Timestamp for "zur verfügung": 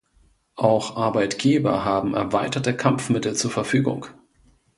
3.35-4.07